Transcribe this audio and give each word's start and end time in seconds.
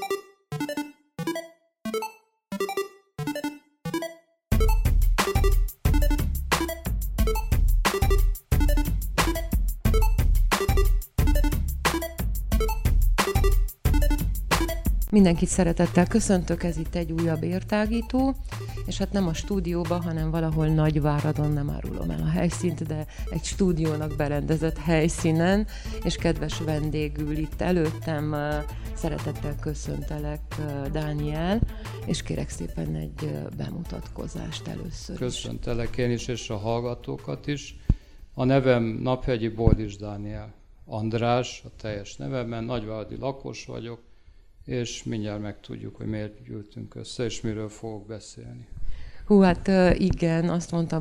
thank 0.00 0.10
you 0.12 0.25
Mindenkit 15.16 15.48
szeretettel 15.48 16.06
köszöntök, 16.06 16.62
ez 16.62 16.76
itt 16.76 16.94
egy 16.94 17.12
újabb 17.12 17.42
értágító, 17.42 18.34
és 18.86 18.98
hát 18.98 19.12
nem 19.12 19.26
a 19.26 19.34
stúdióba, 19.34 20.02
hanem 20.02 20.30
valahol 20.30 20.66
Nagyváradon, 20.66 21.52
nem 21.52 21.70
árulom 21.70 22.10
el 22.10 22.20
a 22.22 22.28
helyszínt, 22.28 22.86
de 22.86 23.06
egy 23.30 23.44
stúdiónak 23.44 24.16
berendezett 24.16 24.78
helyszínen, 24.78 25.66
és 26.04 26.16
kedves 26.16 26.60
vendégül 26.60 27.36
itt 27.36 27.60
előttem 27.60 28.36
szeretettel 28.94 29.56
köszöntelek 29.60 30.40
Dániel, 30.92 31.60
és 32.06 32.22
kérek 32.22 32.48
szépen 32.48 32.94
egy 32.94 33.38
bemutatkozást 33.56 34.66
először 34.68 35.16
Köszöntelek 35.16 35.96
én 35.96 36.10
is, 36.10 36.28
és 36.28 36.50
a 36.50 36.56
hallgatókat 36.56 37.46
is. 37.46 37.76
A 38.34 38.44
nevem 38.44 38.82
Naphegyi 38.82 39.48
Boldis 39.48 39.96
Dániel 39.96 40.54
András, 40.84 41.62
a 41.64 41.68
teljes 41.80 42.16
nevemben, 42.16 42.64
nagyváradi 42.64 43.16
lakos 43.16 43.66
vagyok, 43.66 43.98
és 44.66 45.04
mindjárt 45.04 45.40
megtudjuk, 45.40 45.96
hogy 45.96 46.06
miért 46.06 46.42
gyűltünk 46.42 46.94
össze, 46.94 47.24
és 47.24 47.40
miről 47.40 47.68
fogok 47.68 48.06
beszélni. 48.06 48.66
Hú, 49.26 49.40
hát 49.40 49.70
igen, 49.98 50.48
azt 50.48 50.72
mondta, 50.72 50.96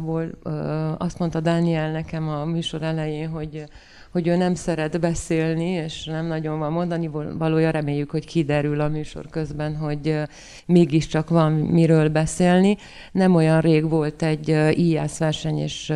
azt 0.97 1.19
mondta 1.19 1.39
Dániel 1.39 1.91
nekem 1.91 2.29
a 2.29 2.45
műsor 2.45 2.83
elején, 2.83 3.29
hogy, 3.29 3.63
hogy 4.11 4.27
ő 4.27 4.35
nem 4.35 4.55
szeret 4.55 4.99
beszélni, 4.99 5.69
és 5.69 6.05
nem 6.05 6.25
nagyon 6.25 6.59
van 6.59 6.71
mondani 6.71 7.07
valója. 7.37 7.69
Reméljük, 7.69 8.11
hogy 8.11 8.25
kiderül 8.25 8.79
a 8.81 8.87
műsor 8.87 9.29
közben, 9.29 9.75
hogy 9.75 10.21
mégiscsak 10.65 11.29
van 11.29 11.51
miről 11.51 12.09
beszélni. 12.09 12.77
Nem 13.11 13.35
olyan 13.35 13.61
rég 13.61 13.89
volt 13.89 14.21
egy 14.21 14.47
IASZ 14.79 15.17
verseny, 15.17 15.57
és 15.57 15.93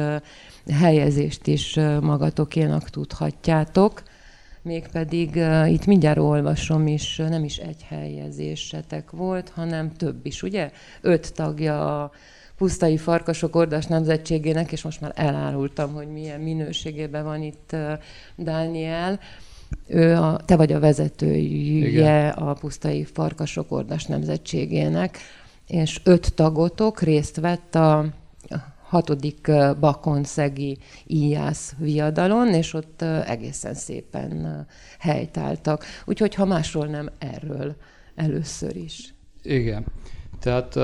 helyezést 0.73 1.47
is 1.47 1.75
magatokénak 2.02 2.89
tudhatjátok 2.89 4.03
mégpedig 4.61 5.35
uh, 5.35 5.71
itt 5.71 5.85
mindjárt 5.85 6.17
olvasom 6.17 6.88
is, 6.88 7.17
nem 7.17 7.43
is 7.43 7.57
egy 7.57 7.83
helyezésetek 7.88 9.11
volt, 9.11 9.49
hanem 9.49 9.91
több 9.91 10.25
is, 10.25 10.43
ugye? 10.43 10.71
Öt 11.02 11.33
tagja 11.33 12.03
a 12.03 12.11
pusztai 12.57 12.97
farkasok 12.97 13.55
ordas 13.55 13.85
nemzetségének, 13.85 14.71
és 14.71 14.81
most 14.81 15.02
már 15.02 15.11
elárultam, 15.15 15.93
hogy 15.93 16.07
milyen 16.07 16.39
minőségében 16.39 17.23
van 17.23 17.43
itt 17.43 17.69
uh, 17.73 17.91
Dániel. 18.35 19.19
Ő 19.87 20.15
a, 20.15 20.39
te 20.45 20.55
vagy 20.55 20.73
a 20.73 20.80
vezetője 20.80 21.87
Igen. 21.87 22.30
a 22.30 22.53
pusztai 22.53 23.03
farkasok 23.03 23.71
ordas 23.71 24.05
nemzetségének, 24.05 25.17
és 25.67 25.99
öt 26.03 26.33
tagotok 26.33 27.02
részt 27.02 27.35
vett 27.35 27.75
a 27.75 28.05
hatodik 28.89 29.51
Bakonszegi 29.79 30.77
íjász 31.07 31.73
viadalon, 31.77 32.53
és 32.53 32.73
ott 32.73 33.01
egészen 33.01 33.73
szépen 33.73 34.67
helytáltak. 34.99 35.83
Úgyhogy 36.05 36.35
ha 36.35 36.45
másról 36.45 36.85
nem, 36.85 37.09
erről 37.17 37.75
először 38.15 38.75
is. 38.75 39.13
Igen. 39.41 39.85
Tehát 40.39 40.79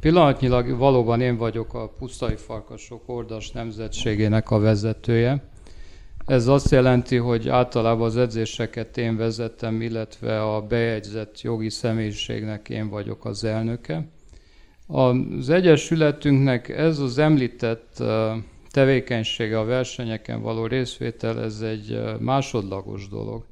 pillanatnyilag 0.00 0.78
valóban 0.78 1.20
én 1.20 1.36
vagyok 1.36 1.74
a 1.74 1.88
Pusztai 1.88 2.36
Farkasok 2.36 3.02
Ordas 3.06 3.50
Nemzetségének 3.50 4.50
a 4.50 4.58
vezetője. 4.58 5.42
Ez 6.26 6.46
azt 6.46 6.70
jelenti, 6.70 7.16
hogy 7.16 7.48
általában 7.48 8.06
az 8.06 8.16
edzéseket 8.16 8.98
én 8.98 9.16
vezettem, 9.16 9.80
illetve 9.80 10.42
a 10.42 10.62
bejegyzett 10.62 11.40
jogi 11.40 11.70
személyiségnek 11.70 12.68
én 12.68 12.88
vagyok 12.88 13.24
az 13.24 13.44
elnöke. 13.44 14.08
Az 14.86 15.50
Egyesületünknek 15.50 16.68
ez 16.68 16.98
az 16.98 17.18
említett 17.18 18.02
tevékenysége 18.70 19.58
a 19.58 19.64
versenyeken 19.64 20.42
való 20.42 20.66
részvétel, 20.66 21.42
ez 21.42 21.60
egy 21.60 22.00
másodlagos 22.18 23.08
dolog. 23.08 23.44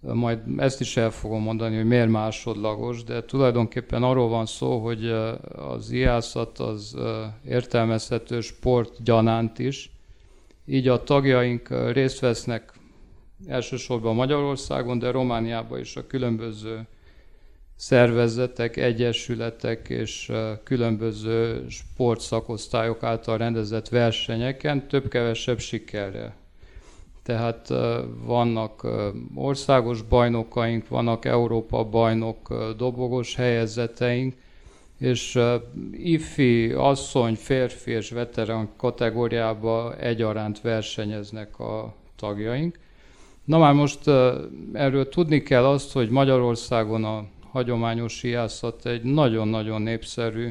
Majd 0.00 0.38
ezt 0.56 0.80
is 0.80 0.96
el 0.96 1.10
fogom 1.10 1.42
mondani, 1.42 1.76
hogy 1.76 1.86
miért 1.86 2.08
másodlagos, 2.08 3.04
de 3.04 3.24
tulajdonképpen 3.24 4.02
arról 4.02 4.28
van 4.28 4.46
szó, 4.46 4.78
hogy 4.78 5.10
az 5.56 5.90
iászat 5.90 6.58
az 6.58 6.96
értelmezhető 7.48 8.40
sport 8.40 9.02
gyanánt 9.02 9.58
is, 9.58 9.90
így 10.66 10.88
a 10.88 11.02
tagjaink 11.02 11.92
részt 11.92 12.18
vesznek 12.18 12.72
elsősorban 13.46 14.14
Magyarországon, 14.14 14.98
de 14.98 15.10
Romániában 15.10 15.78
is 15.78 15.96
a 15.96 16.06
különböző 16.06 16.86
szervezetek, 17.76 18.76
egyesületek 18.76 19.88
és 19.88 20.32
különböző 20.64 21.64
sportszakosztályok 21.68 23.02
által 23.02 23.38
rendezett 23.38 23.88
versenyeken 23.88 24.88
több-kevesebb 24.88 25.58
sikerrel. 25.58 26.34
Tehát 27.22 27.68
vannak 28.24 28.86
országos 29.34 30.02
bajnokaink, 30.02 30.88
vannak 30.88 31.24
Európa 31.24 31.84
bajnok 31.84 32.72
dobogos 32.76 33.34
helyezeteink, 33.34 34.34
és 34.98 35.38
ifi, 35.92 36.72
asszony, 36.72 37.34
férfi 37.34 37.90
és 37.90 38.10
veterán 38.10 38.68
kategóriába 38.76 39.96
egyaránt 39.96 40.60
versenyeznek 40.60 41.58
a 41.58 41.94
tagjaink. 42.16 42.78
Na 43.44 43.58
már 43.58 43.72
most 43.74 44.08
erről 44.72 45.08
tudni 45.08 45.42
kell 45.42 45.64
azt, 45.64 45.92
hogy 45.92 46.10
Magyarországon 46.10 47.04
a 47.04 47.24
hagyományos 47.54 48.12
siászat 48.12 48.86
egy 48.86 49.02
nagyon-nagyon 49.02 49.82
népszerű 49.82 50.48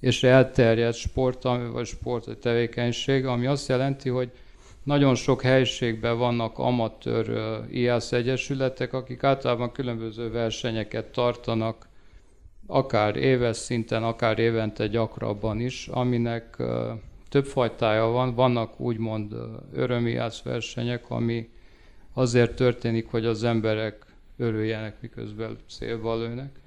és 0.00 0.22
elterjedt 0.22 0.96
sport, 0.96 1.42
vagy 1.72 1.86
sport 1.86 2.38
tevékenység, 2.38 3.26
ami 3.26 3.46
azt 3.46 3.68
jelenti, 3.68 4.08
hogy 4.08 4.30
nagyon 4.82 5.14
sok 5.14 5.42
helyiségben 5.42 6.18
vannak 6.18 6.58
amatőr 6.58 7.60
IASZ 7.70 8.12
egyesületek, 8.12 8.92
akik 8.92 9.22
általában 9.22 9.72
különböző 9.72 10.30
versenyeket 10.30 11.06
tartanak, 11.06 11.88
akár 12.66 13.16
éves 13.16 13.56
szinten, 13.56 14.02
akár 14.02 14.38
évente 14.38 14.86
gyakrabban 14.86 15.60
is, 15.60 15.88
aminek 15.88 16.56
több 17.28 17.44
fajtája 17.44 18.04
van. 18.06 18.34
Vannak 18.34 18.80
úgymond 18.80 19.34
örömiász 19.72 20.42
versenyek, 20.42 21.10
ami 21.10 21.48
azért 22.12 22.54
történik, 22.54 23.06
hogy 23.10 23.26
az 23.26 23.44
emberek 23.44 24.11
örüljenek, 24.36 25.00
miközben 25.00 25.58
szélba 25.66 26.16
lőnek. 26.16 26.60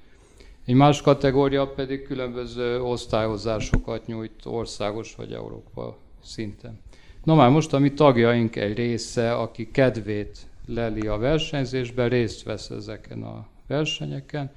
Egy 0.65 0.75
más 0.75 1.01
kategória 1.01 1.67
pedig 1.67 2.03
különböző 2.03 2.81
osztályozásokat 2.81 4.05
nyújt 4.05 4.45
országos 4.45 5.15
vagy 5.15 5.33
Európa 5.33 5.97
szinten. 6.23 6.79
Na 7.23 7.35
már 7.35 7.49
most 7.49 7.73
a 7.73 7.79
mi 7.79 7.93
tagjaink 7.93 8.55
egy 8.55 8.75
része, 8.75 9.35
aki 9.35 9.71
kedvét 9.71 10.37
leli 10.65 11.07
a 11.07 11.17
versenyzésben, 11.17 12.09
részt 12.09 12.43
vesz 12.43 12.69
ezeken 12.69 13.23
a 13.23 13.47
versenyeken, 13.67 14.51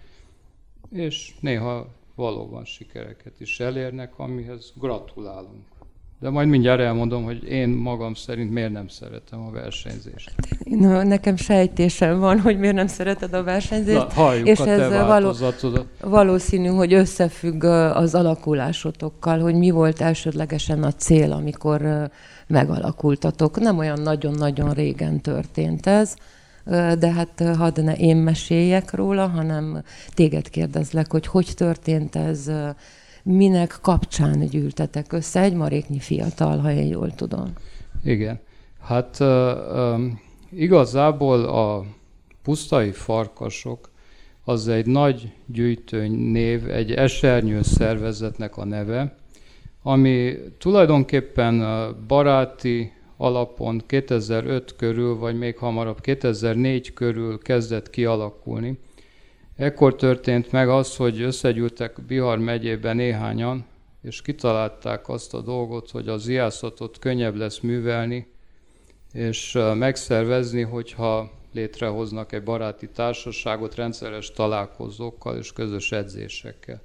és 0.90 1.34
néha 1.40 1.88
valóban 2.14 2.64
sikereket 2.64 3.40
is 3.40 3.60
elérnek, 3.60 4.18
amihez 4.18 4.72
gratulálunk. 4.76 5.64
De 6.20 6.30
majd 6.30 6.48
mindjárt 6.48 6.80
elmondom, 6.80 7.24
hogy 7.24 7.44
én 7.44 7.68
magam 7.68 8.14
szerint 8.14 8.50
miért 8.50 8.72
nem 8.72 8.88
szeretem 8.88 9.40
a 9.40 9.50
versenyzést. 9.50 10.32
Na, 10.64 11.02
nekem 11.02 11.36
sejtésem 11.36 12.18
van, 12.18 12.40
hogy 12.40 12.58
miért 12.58 12.74
nem 12.74 12.86
szereted 12.86 13.34
a 13.34 13.42
versenyzést. 13.42 14.16
Na, 14.16 14.36
és 14.36 14.58
a 14.58 14.68
ez 14.68 15.06
való, 15.06 15.34
valószínű, 16.00 16.68
hogy 16.68 16.92
összefügg 16.92 17.64
az 17.94 18.14
alakulásotokkal, 18.14 19.38
hogy 19.38 19.54
mi 19.54 19.70
volt 19.70 20.00
elsődlegesen 20.00 20.82
a 20.82 20.92
cél, 20.92 21.32
amikor 21.32 22.10
megalakultatok. 22.46 23.60
Nem 23.60 23.78
olyan 23.78 24.00
nagyon-nagyon 24.00 24.72
régen 24.72 25.20
történt 25.20 25.86
ez, 25.86 26.14
de 26.98 27.12
hát 27.12 27.56
hadd 27.56 27.80
ne 27.82 27.94
én 27.94 28.16
meséljek 28.16 28.92
róla, 28.92 29.26
hanem 29.26 29.82
téged 30.14 30.48
kérdezlek, 30.48 31.10
hogy 31.10 31.26
hogy 31.26 31.52
történt 31.56 32.16
ez, 32.16 32.50
minek 33.28 33.78
kapcsán 33.82 34.46
gyűltetek 34.46 35.12
össze 35.12 35.40
egy 35.40 35.54
maréknyi 35.54 35.98
fiatal, 35.98 36.58
ha 36.58 36.72
én 36.72 36.86
jól 36.86 37.14
tudom. 37.14 37.52
Igen. 38.04 38.40
Hát 38.80 39.24
igazából 40.50 41.44
a 41.44 41.84
pusztai 42.42 42.90
farkasok 42.90 43.90
az 44.44 44.68
egy 44.68 44.86
nagy 44.86 45.32
gyűjtőny 45.46 46.12
név, 46.12 46.70
egy 46.70 46.92
esernyő 46.92 47.62
szervezetnek 47.62 48.56
a 48.56 48.64
neve, 48.64 49.16
ami 49.82 50.34
tulajdonképpen 50.58 51.64
baráti 52.06 52.92
alapon 53.16 53.82
2005 53.86 54.76
körül, 54.76 55.16
vagy 55.18 55.38
még 55.38 55.56
hamarabb 55.56 56.00
2004 56.00 56.92
körül 56.92 57.38
kezdett 57.38 57.90
kialakulni. 57.90 58.78
Ekkor 59.58 59.96
történt 59.96 60.52
meg 60.52 60.68
az, 60.68 60.96
hogy 60.96 61.20
összegyűltek 61.20 62.00
Bihar 62.06 62.38
megyében 62.38 62.96
néhányan, 62.96 63.66
és 64.02 64.22
kitalálták 64.22 65.08
azt 65.08 65.34
a 65.34 65.40
dolgot, 65.40 65.90
hogy 65.90 66.08
az 66.08 66.28
iászatot 66.28 66.98
könnyebb 66.98 67.34
lesz 67.34 67.58
művelni, 67.58 68.26
és 69.12 69.58
megszervezni, 69.74 70.62
hogyha 70.62 71.30
létrehoznak 71.52 72.32
egy 72.32 72.42
baráti 72.42 72.88
társaságot 72.88 73.74
rendszeres 73.74 74.30
találkozókkal 74.30 75.36
és 75.36 75.52
közös 75.52 75.92
edzésekkel. 75.92 76.80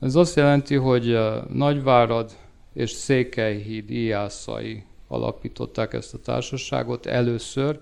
Ez 0.00 0.14
azt 0.14 0.36
jelenti, 0.36 0.74
hogy 0.74 1.18
Nagyvárad 1.52 2.36
és 2.72 2.90
Székelyhíd 2.90 3.90
íjászai 3.90 4.84
alapították 5.08 5.92
ezt 5.92 6.14
a 6.14 6.18
társaságot 6.18 7.06
először, 7.06 7.80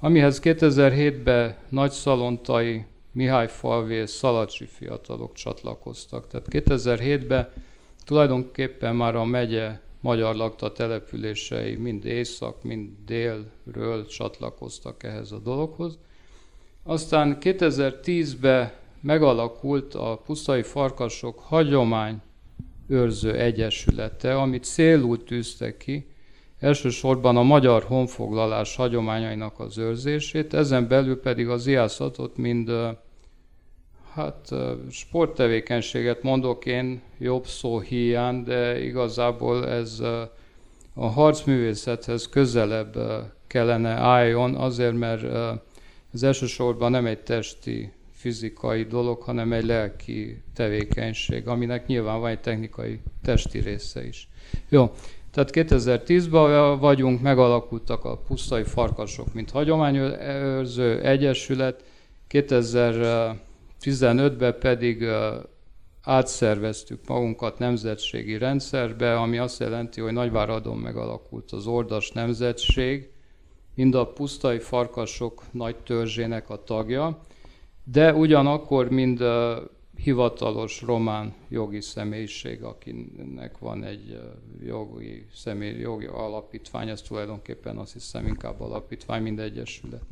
amihez 0.00 0.40
2007-ben 0.42 1.56
Nagyszalontai, 1.68 2.84
Mihály 3.14 3.48
Falvi 3.48 3.94
és 3.94 4.10
Szalacsi 4.10 4.66
fiatalok 4.66 5.32
csatlakoztak. 5.32 6.26
Tehát 6.26 6.46
2007-ben 6.50 7.48
tulajdonképpen 8.04 8.96
már 8.96 9.14
a 9.14 9.24
megye 9.24 9.80
magyar 10.00 10.34
lakta 10.34 10.72
települései 10.72 11.76
mind 11.76 12.04
észak, 12.04 12.62
mind 12.62 12.90
délről 13.06 14.06
csatlakoztak 14.06 15.02
ehhez 15.02 15.32
a 15.32 15.38
dologhoz. 15.38 15.98
Aztán 16.82 17.36
2010-ben 17.40 18.72
megalakult 19.00 19.94
a 19.94 20.22
Pusztai 20.26 20.62
Farkasok 20.62 21.38
Hagyomány 21.38 22.20
Őrző 22.88 23.34
Egyesülete, 23.34 24.36
amit 24.36 24.64
célul 24.64 25.24
tűzte 25.24 25.76
ki, 25.76 26.06
elsősorban 26.58 27.36
a 27.36 27.42
magyar 27.42 27.82
honfoglalás 27.82 28.76
hagyományainak 28.76 29.60
az 29.60 29.78
őrzését, 29.78 30.54
ezen 30.54 30.88
belül 30.88 31.20
pedig 31.20 31.48
az 31.48 31.66
iászatot 31.66 32.36
mind 32.36 32.70
hát 34.14 34.48
sporttevékenységet 34.90 36.22
mondok 36.22 36.66
én 36.66 37.00
jobb 37.18 37.46
szó 37.46 37.78
hiány, 37.80 38.42
de 38.42 38.84
igazából 38.84 39.68
ez 39.68 40.00
a 40.94 41.06
harcművészethez 41.06 42.28
közelebb 42.28 42.98
kellene 43.46 43.90
álljon, 43.90 44.54
azért 44.54 44.94
mert 44.94 45.22
ez 46.12 46.22
elsősorban 46.22 46.90
nem 46.90 47.06
egy 47.06 47.22
testi, 47.22 47.92
fizikai 48.10 48.82
dolog, 48.82 49.22
hanem 49.22 49.52
egy 49.52 49.64
lelki 49.64 50.42
tevékenység, 50.54 51.48
aminek 51.48 51.86
nyilván 51.86 52.20
van 52.20 52.30
egy 52.30 52.40
technikai 52.40 53.00
testi 53.22 53.58
része 53.58 54.06
is. 54.06 54.28
Jó, 54.68 54.92
tehát 55.30 55.50
2010-ben 55.52 56.78
vagyunk, 56.78 57.20
megalakultak 57.20 58.04
a 58.04 58.16
pusztai 58.16 58.62
farkasok, 58.62 59.34
mint 59.34 59.50
hagyományőrző 59.50 61.00
egyesület, 61.00 61.84
2015-ben 63.84 64.58
pedig 64.58 65.04
átszerveztük 66.02 67.06
magunkat 67.06 67.58
nemzetségi 67.58 68.38
rendszerbe, 68.38 69.16
ami 69.18 69.38
azt 69.38 69.60
jelenti, 69.60 70.00
hogy 70.00 70.12
Nagyváradon 70.12 70.78
megalakult 70.78 71.52
az 71.52 71.66
Ordas 71.66 72.10
Nemzetség, 72.10 73.10
mind 73.74 73.94
a 73.94 74.06
pusztai 74.06 74.58
farkasok 74.58 75.42
nagy 75.50 75.76
törzsének 75.76 76.50
a 76.50 76.62
tagja, 76.64 77.20
de 77.84 78.14
ugyanakkor 78.14 78.90
mind 78.90 79.24
hivatalos 79.96 80.82
román 80.82 81.34
jogi 81.48 81.80
személyiség, 81.80 82.62
akinek 82.62 83.58
van 83.58 83.84
egy 83.84 84.20
jogi, 84.64 85.26
személy, 85.34 85.78
jogi 85.78 86.06
alapítvány, 86.06 86.88
ez 86.88 87.02
tulajdonképpen 87.02 87.76
azt 87.76 87.92
hiszem 87.92 88.26
inkább 88.26 88.60
alapítvány, 88.60 89.22
mint 89.22 89.40
egyesület. 89.40 90.04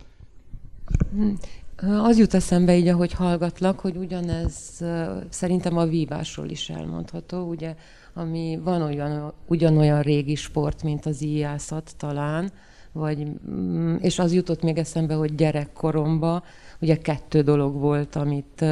Az 2.03 2.19
jut 2.19 2.35
eszembe 2.35 2.77
így, 2.77 2.89
ahogy 2.89 3.13
hallgatlak, 3.13 3.81
hogy 3.81 3.97
ugyanez 3.97 4.85
szerintem 5.29 5.77
a 5.77 5.85
vívásról 5.85 6.49
is 6.49 6.71
elmondható, 6.71 7.49
ugye, 7.49 7.75
ami 8.15 8.61
van 8.65 8.83
olyan, 8.83 9.33
ugyanolyan 9.47 10.03
régi 10.03 10.35
sport, 10.35 10.83
mint 10.83 11.07
az 11.07 11.23
íjászat 11.23 11.93
talán, 11.97 12.53
vagy, 12.93 13.27
mm, 13.51 13.95
és 14.01 14.19
az 14.19 14.33
jutott 14.33 14.63
még 14.63 14.79
eszembe, 14.79 15.15
hogy 15.15 15.35
gyerekkoromban 15.35 16.43
ugye 16.81 16.97
kettő 16.97 17.41
dolog 17.41 17.75
volt, 17.75 18.17
amit 18.17 18.65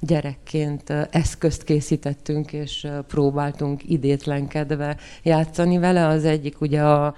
gyerekként 0.00 0.90
eszközt 1.10 1.64
készítettünk, 1.64 2.52
és 2.52 2.88
próbáltunk 3.06 3.90
idétlenkedve 3.90 4.96
játszani 5.22 5.78
vele. 5.78 6.06
Az 6.06 6.24
egyik 6.24 6.60
ugye 6.60 6.82
a 6.82 7.14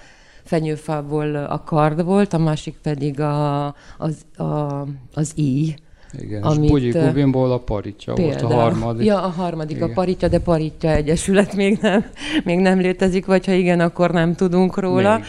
fenyőfából 0.51 1.35
a 1.35 1.63
kard 1.65 2.05
volt, 2.05 2.33
a 2.33 2.39
másik 2.39 2.75
pedig 2.83 3.21
a, 3.21 3.67
az, 3.99 4.45
a, 4.45 4.85
az 5.15 5.33
íj. 5.35 5.75
Igen, 6.19 6.43
amit, 6.43 6.65
és 6.65 6.71
Bugyi 6.71 6.91
Gubinból 6.91 7.53
a 7.53 7.59
paritja 7.59 8.13
például, 8.13 8.41
volt 8.41 8.53
a 8.53 8.61
harmadik. 8.61 9.07
Ja, 9.07 9.23
a 9.23 9.29
harmadik 9.29 9.77
igen. 9.77 9.91
a 9.91 9.93
paritja, 9.93 10.29
de 10.29 10.41
paritja 10.41 10.91
egyesület 10.91 11.55
még 11.55 11.79
nem, 11.81 12.05
még 12.45 12.59
nem 12.59 12.79
létezik, 12.79 13.27
vagy 13.27 13.47
ha 13.47 13.53
igen, 13.53 13.81
akkor 13.81 14.11
nem 14.11 14.35
tudunk 14.35 14.79
róla. 14.79 15.17
Még 15.17 15.27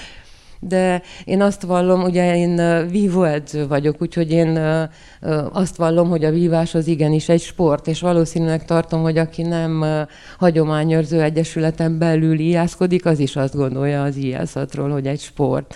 de 0.63 1.01
én 1.25 1.41
azt 1.41 1.61
vallom, 1.61 2.03
ugye 2.03 2.35
én 2.37 2.87
vívóedző 2.89 3.67
vagyok, 3.67 4.01
úgyhogy 4.01 4.31
én 4.31 4.59
azt 5.51 5.75
vallom, 5.75 6.09
hogy 6.09 6.23
a 6.23 6.31
vívás 6.31 6.75
az 6.75 6.87
igenis 6.87 7.29
egy 7.29 7.41
sport, 7.41 7.87
és 7.87 8.01
valószínűleg 8.01 8.65
tartom, 8.65 9.01
hogy 9.01 9.17
aki 9.17 9.41
nem 9.41 9.85
hagyományőrző 10.37 11.21
egyesületen 11.21 11.97
belül 11.97 12.39
ijászkodik, 12.39 13.05
az 13.05 13.19
is 13.19 13.35
azt 13.35 13.55
gondolja 13.55 14.03
az 14.03 14.15
ijászatról, 14.15 14.89
hogy 14.89 15.07
egy 15.07 15.19
sport. 15.19 15.75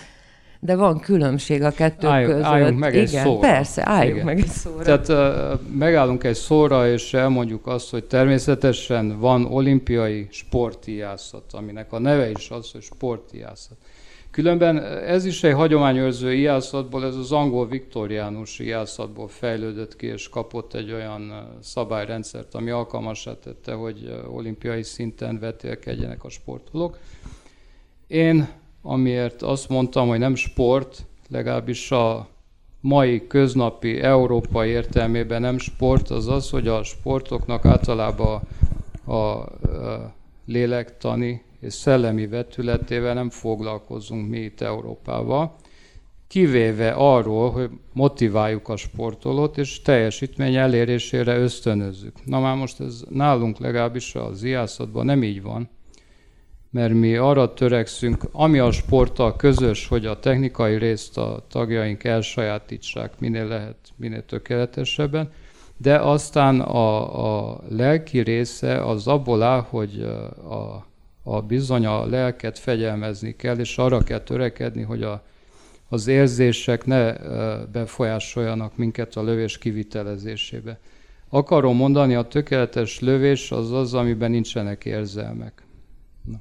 De 0.60 0.76
van 0.76 1.00
különbség 1.00 1.62
a 1.62 1.70
kettő 1.70 2.06
álljunk, 2.06 2.32
között. 2.32 2.46
Álljunk 2.50 2.78
meg 2.78 2.94
Igen, 2.94 3.04
egy 3.04 3.08
szóra. 3.08 3.38
persze, 3.38 3.82
álljunk 3.88 4.14
Igen. 4.14 4.26
meg 4.26 4.38
egy 4.38 4.48
szóra. 4.48 4.82
Tehát 4.82 5.08
uh, 5.08 5.60
megállunk 5.78 6.24
egy 6.24 6.34
szóra, 6.34 6.88
és 6.88 7.14
elmondjuk 7.14 7.66
azt, 7.66 7.90
hogy 7.90 8.04
természetesen 8.04 9.20
van 9.20 9.44
olimpiai 9.44 10.26
sportiászat, 10.30 11.44
aminek 11.52 11.92
a 11.92 11.98
neve 11.98 12.30
is 12.30 12.50
az, 12.50 12.70
hogy 12.70 12.82
sportiászat. 12.82 13.76
Különben 14.36 14.78
ez 14.84 15.24
is 15.24 15.42
egy 15.42 15.52
hagyományőrző 15.52 16.34
ijászatból, 16.34 17.04
ez 17.04 17.16
az 17.16 17.32
angol 17.32 17.68
viktoriánus 17.68 18.58
ijászatból 18.58 19.28
fejlődött 19.28 19.96
ki, 19.96 20.06
és 20.06 20.28
kapott 20.28 20.74
egy 20.74 20.92
olyan 20.92 21.48
szabályrendszert, 21.62 22.54
ami 22.54 22.70
alkalmasá 22.70 23.38
tette, 23.38 23.72
hogy 23.72 24.22
olimpiai 24.30 24.82
szinten 24.82 25.38
vetélkedjenek 25.38 26.24
a 26.24 26.28
sportolók. 26.28 26.98
Én, 28.06 28.48
amiért 28.82 29.42
azt 29.42 29.68
mondtam, 29.68 30.08
hogy 30.08 30.18
nem 30.18 30.34
sport, 30.34 31.06
legalábbis 31.28 31.90
a 31.90 32.28
mai 32.80 33.26
köznapi 33.26 34.00
európai 34.00 34.68
értelmében 34.68 35.40
nem 35.40 35.58
sport, 35.58 36.10
az 36.10 36.28
az, 36.28 36.50
hogy 36.50 36.68
a 36.68 36.82
sportoknak 36.82 37.64
általában 37.64 38.40
a, 39.04 39.12
a 39.12 40.14
lélektani 40.46 41.44
és 41.60 41.72
szellemi 41.72 42.26
vetületével 42.26 43.14
nem 43.14 43.30
foglalkozunk 43.30 44.28
mi 44.28 44.38
itt 44.38 44.60
Európával, 44.60 45.56
kivéve 46.28 46.90
arról, 46.90 47.50
hogy 47.50 47.70
motiváljuk 47.92 48.68
a 48.68 48.76
sportolót, 48.76 49.58
és 49.58 49.82
teljesítmény 49.82 50.54
elérésére 50.54 51.36
ösztönözzük. 51.36 52.24
Na 52.24 52.40
már 52.40 52.56
most 52.56 52.80
ez 52.80 53.02
nálunk 53.10 53.58
legalábbis 53.58 54.14
az 54.14 54.42
iászatban 54.42 55.04
nem 55.04 55.22
így 55.22 55.42
van, 55.42 55.68
mert 56.70 56.94
mi 56.94 57.16
arra 57.16 57.54
törekszünk, 57.54 58.28
ami 58.32 58.58
a 58.58 58.70
sporttal 58.70 59.36
közös, 59.36 59.86
hogy 59.86 60.06
a 60.06 60.18
technikai 60.18 60.78
részt 60.78 61.18
a 61.18 61.44
tagjaink 61.48 62.04
elsajátítsák 62.04 63.18
minél 63.18 63.46
lehet, 63.46 63.76
minél 63.96 64.24
tökéletesebben, 64.24 65.32
de 65.76 65.98
aztán 65.98 66.60
a, 66.60 67.48
a 67.50 67.60
lelki 67.68 68.18
része 68.18 68.84
az 68.84 69.06
abból 69.06 69.42
áll, 69.42 69.60
hogy 69.60 70.00
a 70.48 70.86
a 71.28 71.40
bizony 71.40 71.86
a 71.86 72.06
lelket 72.06 72.58
fegyelmezni 72.58 73.36
kell, 73.36 73.58
és 73.58 73.78
arra 73.78 73.98
kell 73.98 74.20
törekedni, 74.20 74.82
hogy 74.82 75.02
a, 75.02 75.22
az 75.88 76.06
érzések 76.06 76.84
ne 76.84 77.12
befolyásoljanak 77.64 78.76
minket 78.76 79.16
a 79.16 79.22
lövés 79.22 79.58
kivitelezésébe. 79.58 80.78
Akarom 81.28 81.76
mondani, 81.76 82.14
a 82.14 82.22
tökéletes 82.22 83.00
lövés 83.00 83.50
az 83.50 83.72
az, 83.72 83.94
amiben 83.94 84.30
nincsenek 84.30 84.84
érzelmek. 84.84 85.62
Na. 86.22 86.40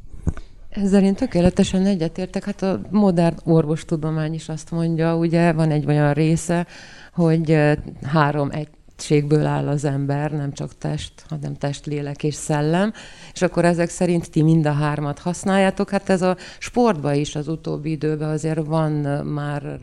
Ezzel 0.70 1.04
én 1.04 1.16
tökéletesen 1.16 1.86
egyetértek. 1.86 2.44
Hát 2.44 2.62
a 2.62 2.82
modern 2.90 3.36
orvostudomány 3.44 4.34
is 4.34 4.50
azt 4.50 4.72
mondja, 4.72 5.16
ugye 5.16 5.52
van 5.52 5.72
egy 5.72 5.86
olyan 5.86 6.14
része, 6.14 6.68
hogy 7.14 7.58
három 8.04 8.50
egy 8.52 8.70
egységből 8.96 9.46
áll 9.46 9.68
az 9.68 9.84
ember, 9.84 10.32
nem 10.32 10.54
csak 10.54 10.78
test, 10.78 11.14
hanem 11.30 11.56
test, 11.58 11.86
lélek 11.86 12.24
és 12.24 12.36
szellem, 12.36 12.94
és 13.34 13.42
akkor 13.42 13.66
ezek 13.66 13.90
szerint 13.90 14.32
ti 14.32 14.42
mind 14.42 14.66
a 14.66 14.72
hármat 14.72 15.20
használjátok. 15.20 15.90
Hát 15.90 16.10
ez 16.10 16.22
a 16.22 16.38
sportban 16.60 17.14
is 17.14 17.36
az 17.36 17.48
utóbbi 17.48 17.92
időben 17.92 18.30
azért 18.30 18.66
van 18.66 18.92
már 19.26 19.80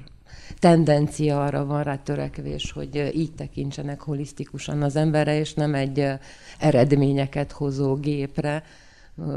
tendencia 0.59 1.45
arra, 1.45 1.64
van 1.64 1.83
rá 1.83 1.97
törekvés, 1.97 2.73
hogy 2.73 3.12
így 3.14 3.33
tekintsenek 3.33 4.00
holisztikusan 4.00 4.83
az 4.83 4.97
emberre, 4.97 5.38
és 5.38 5.54
nem 5.54 5.75
egy 5.75 6.09
eredményeket 6.59 7.52
hozó 7.52 7.95
gépre, 7.95 8.62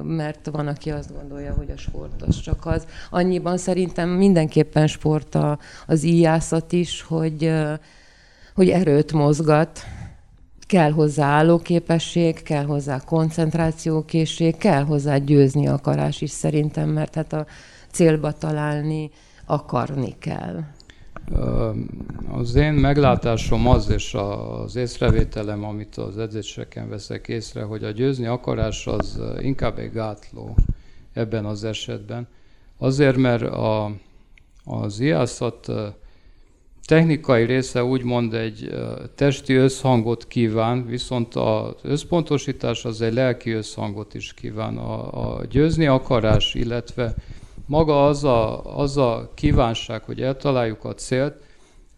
mert 0.03 0.49
van, 0.51 0.67
aki 0.67 0.91
azt 0.91 1.13
gondolja, 1.17 1.53
hogy 1.53 1.71
a 1.71 1.77
sport 1.77 2.21
az 2.21 2.39
csak 2.39 2.65
az. 2.65 2.85
Annyiban 3.09 3.57
szerintem 3.57 4.09
mindenképpen 4.09 4.87
sport 4.87 5.37
az 5.87 6.03
íjászat 6.03 6.71
is, 6.71 7.01
hogy 7.01 7.53
hogy 8.55 8.69
erőt 8.69 9.13
mozgat, 9.13 9.79
kell 10.67 10.91
hozzá 10.91 11.25
állóképesség, 11.25 12.43
kell 12.43 12.65
hozzá 12.65 12.99
koncentrációkészség, 12.99 14.57
kell 14.57 14.83
hozzá 14.83 15.17
győzni 15.17 15.67
akarás 15.67 16.21
is 16.21 16.29
szerintem, 16.29 16.89
mert 16.89 17.15
hát 17.15 17.33
a 17.33 17.45
célba 17.91 18.31
találni 18.31 19.11
akarni 19.45 20.15
kell. 20.19 20.63
Az 22.31 22.55
én 22.55 22.73
meglátásom 22.73 23.67
az, 23.67 23.89
és 23.89 24.13
az 24.13 24.75
észrevételem, 24.75 25.63
amit 25.63 25.95
az 25.95 26.17
edzéseken 26.17 26.89
veszek 26.89 27.27
észre, 27.27 27.63
hogy 27.63 27.83
a 27.83 27.91
győzni 27.91 28.25
akarás 28.25 28.87
az 28.87 29.19
inkább 29.39 29.79
egy 29.79 29.91
gátló 29.91 30.57
ebben 31.13 31.45
az 31.45 31.63
esetben. 31.63 32.27
Azért, 32.77 33.17
mert 33.17 33.41
a, 33.43 33.91
az 34.65 34.99
iászat 34.99 35.71
technikai 36.85 37.45
része 37.45 37.83
úgymond 37.83 38.33
egy 38.33 38.73
testi 39.15 39.53
összhangot 39.53 40.27
kíván, 40.27 40.85
viszont 40.85 41.35
az 41.35 41.73
összpontosítás 41.81 42.85
az 42.85 43.01
egy 43.01 43.13
lelki 43.13 43.51
összhangot 43.51 44.13
is 44.13 44.33
kíván. 44.33 44.77
A, 44.77 45.37
a 45.37 45.45
győzni 45.45 45.87
akarás, 45.87 46.53
illetve 46.53 47.13
maga 47.65 48.05
az 48.05 48.23
a, 48.23 48.63
az 48.77 48.97
a 48.97 49.31
kívánság, 49.33 50.03
hogy 50.03 50.21
eltaláljuk 50.21 50.83
a 50.83 50.93
célt, 50.93 51.35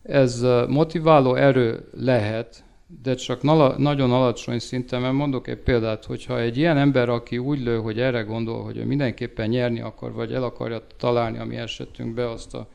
ez 0.04 0.46
motiváló 0.68 1.36
erő 1.36 1.90
lehet, 1.94 2.64
de 3.04 3.16
csak 3.16 3.42
nala, 3.42 3.78
nagyon 3.78 4.12
alacsony 4.12 4.60
szinten, 4.60 5.02
mert 5.02 5.14
mondok 5.14 5.48
egy 5.48 5.58
példát, 5.58 6.06
hogyha 6.06 6.40
egy 6.40 6.58
ilyen 6.58 6.78
ember, 6.78 7.10
aki 7.10 7.38
úgy 7.38 7.60
lő, 7.60 7.78
hogy 7.78 8.00
erre 8.00 8.22
gondol, 8.22 8.64
hogy 8.64 8.78
ő 8.78 8.86
mindenképpen 8.86 9.50
nyerni 9.50 9.82
akar, 9.82 10.14
vagy 10.14 10.34
el 10.34 10.44
akarja 10.44 10.82
találni 10.98 11.38
a 11.38 11.46
mi 11.46 11.56
esetünkbe 11.56 12.30
azt 12.30 12.56
a 12.56 12.68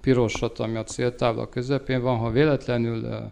pirosat, 0.00 0.58
ami 0.58 0.76
a 0.76 0.84
céltábla 0.84 1.48
közepén 1.48 2.02
van, 2.02 2.16
ha 2.16 2.30
véletlenül 2.30 3.30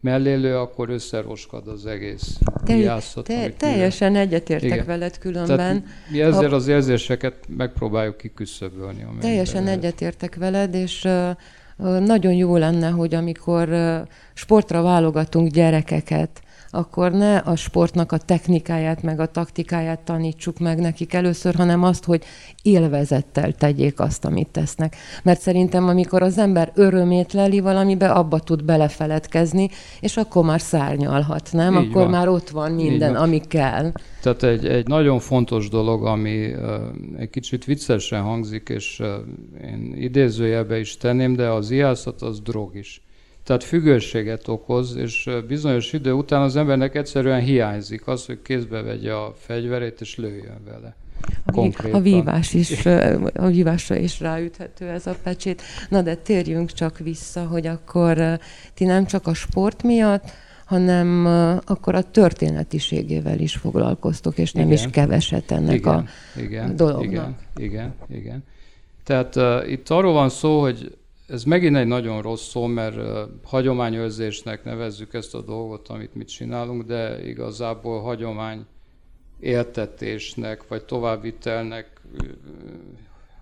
mellélő, 0.00 0.58
akkor 0.58 0.88
összeroskad 0.88 1.68
az 1.68 1.86
egész 1.86 2.38
te, 2.64 2.76
jászat, 2.76 3.24
te, 3.24 3.50
Teljesen 3.50 4.16
egyetértek 4.16 4.72
Igen. 4.72 4.86
veled 4.86 5.18
különben. 5.18 5.56
Tehát 5.56 5.82
mi 6.10 6.20
ezzel 6.20 6.48
ha, 6.48 6.54
az 6.54 6.68
érzéseket 6.68 7.34
megpróbáljuk 7.48 8.16
kiküszöbölni. 8.16 9.06
Teljesen 9.20 9.64
lehet. 9.64 9.78
egyetértek 9.78 10.36
veled, 10.36 10.74
és 10.74 11.04
uh, 11.04 11.36
nagyon 11.98 12.32
jó 12.32 12.56
lenne, 12.56 12.88
hogy 12.88 13.14
amikor 13.14 13.68
sportra 14.34 14.82
válogatunk 14.82 15.50
gyerekeket, 15.50 16.42
akkor 16.74 17.12
ne 17.12 17.36
a 17.36 17.56
sportnak 17.56 18.12
a 18.12 18.18
technikáját, 18.18 19.02
meg 19.02 19.20
a 19.20 19.26
taktikáját 19.26 20.00
tanítsuk 20.00 20.58
meg 20.58 20.78
nekik 20.78 21.12
először, 21.12 21.54
hanem 21.54 21.82
azt, 21.82 22.04
hogy 22.04 22.24
élvezettel 22.62 23.52
tegyék 23.52 24.00
azt, 24.00 24.24
amit 24.24 24.48
tesznek. 24.48 24.96
Mert 25.22 25.40
szerintem, 25.40 25.88
amikor 25.88 26.22
az 26.22 26.38
ember 26.38 26.72
örömét 26.74 27.32
leli 27.32 27.60
valamibe, 27.60 28.10
abba 28.10 28.38
tud 28.38 28.64
belefeledkezni, 28.64 29.68
és 30.00 30.16
akkor 30.16 30.44
már 30.44 30.60
szárnyalhat, 30.60 31.48
nem? 31.52 31.74
Így 31.74 31.88
akkor 31.88 32.02
van. 32.02 32.10
már 32.10 32.28
ott 32.28 32.48
van 32.48 32.72
minden, 32.72 33.14
ami 33.14 33.40
kell. 33.40 33.92
Tehát 34.22 34.42
egy, 34.42 34.66
egy 34.66 34.86
nagyon 34.86 35.18
fontos 35.18 35.68
dolog, 35.68 36.04
ami 36.04 36.52
uh, 36.52 36.74
egy 37.18 37.30
kicsit 37.30 37.64
viccesen 37.64 38.22
hangzik, 38.22 38.68
és 38.68 39.00
uh, 39.00 39.08
én 39.62 39.94
idézőjelbe 39.96 40.78
is 40.78 40.96
tenném, 40.96 41.34
de 41.36 41.48
az 41.48 41.70
iászat 41.70 42.22
az 42.22 42.40
drog 42.40 42.76
is. 42.76 43.02
Tehát 43.44 43.64
függőséget 43.64 44.48
okoz, 44.48 44.96
és 44.96 45.30
bizonyos 45.48 45.92
idő 45.92 46.12
után 46.12 46.42
az 46.42 46.56
embernek 46.56 46.94
egyszerűen 46.94 47.40
hiányzik 47.40 48.06
az, 48.06 48.26
hogy 48.26 48.42
kézbe 48.42 48.82
vegye 48.82 49.12
a 49.12 49.34
fegyverét 49.36 50.00
és 50.00 50.16
lőjön 50.16 50.64
vele. 50.64 50.96
Konkrétan. 51.52 52.00
A 52.00 52.02
vívás 52.02 52.54
is, 52.54 52.86
a 53.34 53.46
vívásra 53.46 53.96
is 53.96 54.20
ráüthető 54.20 54.88
ez 54.88 55.06
a 55.06 55.14
pecsét. 55.22 55.62
Na 55.88 56.02
de 56.02 56.14
térjünk 56.14 56.72
csak 56.72 56.98
vissza, 56.98 57.46
hogy 57.46 57.66
akkor 57.66 58.38
ti 58.74 58.84
nem 58.84 59.06
csak 59.06 59.26
a 59.26 59.34
sport 59.34 59.82
miatt, 59.82 60.30
hanem 60.64 61.26
akkor 61.66 61.94
a 61.94 62.02
történetiségével 62.02 63.38
is 63.38 63.56
foglalkoztok, 63.56 64.38
és 64.38 64.52
nem 64.52 64.70
igen. 64.70 64.74
is 64.74 64.86
keveset 64.90 65.50
ennek 65.50 65.74
igen, 65.74 65.94
a 65.94 66.04
igen, 66.36 66.76
dolognak. 66.76 67.06
Igen, 67.06 67.36
igen, 67.56 67.94
igen. 68.08 68.44
Tehát 69.04 69.36
uh, 69.36 69.70
itt 69.70 69.88
arról 69.88 70.12
van 70.12 70.28
szó, 70.28 70.60
hogy 70.60 70.96
ez 71.26 71.44
megint 71.44 71.76
egy 71.76 71.86
nagyon 71.86 72.22
rossz 72.22 72.48
szó, 72.48 72.66
mert 72.66 72.96
hagyományőrzésnek 73.44 74.64
nevezzük 74.64 75.14
ezt 75.14 75.34
a 75.34 75.40
dolgot, 75.40 75.88
amit 75.88 76.14
mit 76.14 76.28
csinálunk, 76.28 76.82
de 76.82 77.26
igazából 77.26 78.00
hagyomány 78.00 78.66
éltetésnek, 79.40 80.68
vagy 80.68 80.84
továbbvitelnek 80.84 82.00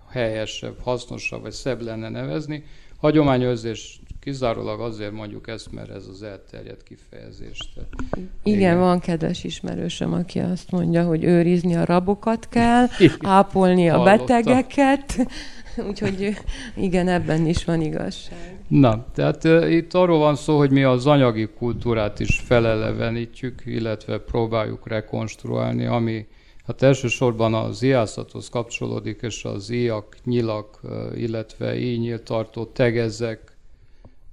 helyesebb, 0.09 0.75
hasznosabb, 0.81 1.41
vagy 1.41 1.51
szebb 1.51 1.81
lenne 1.81 2.09
nevezni. 2.09 2.63
Hagyományőrzés 2.97 4.01
kizárólag 4.19 4.79
azért 4.79 5.11
mondjuk 5.11 5.47
ezt, 5.47 5.71
mert 5.71 5.89
ez 5.89 6.07
az 6.07 6.23
elterjedt 6.23 6.83
kifejezés. 6.83 7.73
Igen, 8.13 8.29
igen, 8.43 8.79
van 8.79 8.99
kedves 8.99 9.43
ismerősöm, 9.43 10.13
aki 10.13 10.39
azt 10.39 10.71
mondja, 10.71 11.03
hogy 11.05 11.23
őrizni 11.23 11.75
a 11.75 11.85
rabokat 11.85 12.47
kell, 12.49 12.85
ápolni 13.19 13.89
a 13.89 13.97
Hallottam. 13.97 14.25
betegeket, 14.25 15.27
Úgyhogy 15.89 16.37
igen, 16.75 17.07
ebben 17.07 17.45
is 17.45 17.65
van 17.65 17.81
igazság. 17.81 18.59
Na, 18.67 19.05
tehát 19.13 19.43
uh, 19.43 19.71
itt 19.71 19.93
arról 19.93 20.19
van 20.19 20.35
szó, 20.35 20.57
hogy 20.57 20.71
mi 20.71 20.83
az 20.83 21.05
anyagi 21.05 21.49
kultúrát 21.57 22.19
is 22.19 22.39
felelevenítjük, 22.39 23.61
illetve 23.65 24.19
próbáljuk 24.19 24.87
rekonstruálni, 24.87 25.85
ami 25.85 26.27
hát 26.65 26.81
elsősorban 26.81 27.53
az 27.53 27.81
iászathoz 27.81 28.49
kapcsolódik, 28.49 29.21
és 29.21 29.43
az 29.45 29.69
íjak, 29.69 30.17
nyilak, 30.23 30.79
illetve 31.15 31.77
íjnyiltartó 31.77 32.65
tegezek, 32.65 33.57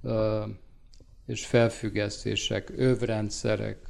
uh, 0.01 0.13
és 1.25 1.45
felfüggesztések, 1.45 2.73
övrendszerek, 2.75 3.89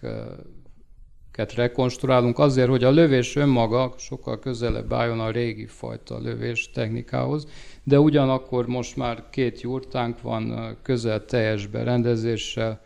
rekonstruálunk 1.37 2.39
azért, 2.39 2.69
hogy 2.69 2.83
a 2.83 2.91
lövés 2.91 3.35
önmaga 3.35 3.93
sokkal 3.97 4.39
közelebb 4.39 4.93
álljon 4.93 5.19
a 5.19 5.31
régi 5.31 5.65
fajta 5.65 6.19
lövés 6.19 6.71
technikához, 6.71 7.47
de 7.83 7.99
ugyanakkor 7.99 8.67
most 8.67 8.95
már 8.95 9.29
két 9.29 9.61
jurtánk 9.61 10.21
van 10.21 10.77
közel 10.81 11.25
teljes 11.25 11.67
berendezéssel, 11.67 12.81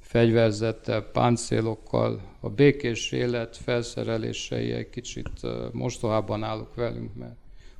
fegyverzettel, 0.00 1.02
páncélokkal, 1.02 2.20
a 2.40 2.48
békés 2.48 3.12
élet 3.12 3.56
felszerelései 3.56 4.72
egy 4.72 4.90
kicsit 4.90 5.30
mostohában 5.72 6.42
állok 6.42 6.74
velünk, 6.74 7.14
mert 7.14 7.36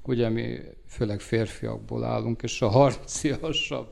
ugye 0.08 0.28
mi 0.28 0.58
főleg 0.88 1.20
férfiakból 1.20 2.04
állunk, 2.04 2.42
és 2.42 2.62
a 2.62 2.68
harciasabb 2.68 3.86